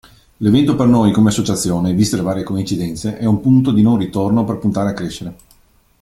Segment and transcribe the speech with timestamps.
[0.37, 4.43] L'evento per noi come associazione, viste le varie coincidenze, è un punto di non ritorno
[4.43, 5.35] per puntare a crescere.